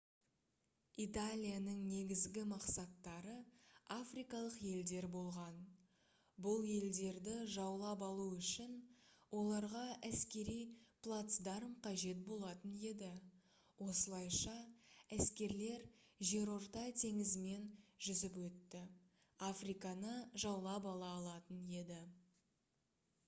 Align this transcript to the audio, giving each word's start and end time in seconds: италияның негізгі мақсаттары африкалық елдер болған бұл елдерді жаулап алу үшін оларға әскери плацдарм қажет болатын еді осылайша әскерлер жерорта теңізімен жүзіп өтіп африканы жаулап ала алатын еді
италияның 1.03 1.81
негізгі 1.87 2.43
мақсаттары 2.51 3.33
африкалық 3.95 4.55
елдер 4.69 5.07
болған 5.15 5.59
бұл 6.45 6.63
елдерді 6.77 7.35
жаулап 7.57 8.05
алу 8.07 8.25
үшін 8.37 8.73
оларға 9.41 9.83
әскери 10.09 10.57
плацдарм 11.09 11.75
қажет 11.89 12.25
болатын 12.31 12.75
еді 12.93 13.11
осылайша 13.89 14.57
әскерлер 15.19 15.87
жерорта 16.33 16.87
теңізімен 17.05 17.71
жүзіп 18.07 18.43
өтіп 18.47 19.47
африканы 19.53 20.19
жаулап 20.45 20.93
ала 20.95 21.15
алатын 21.23 21.65
еді 21.83 22.03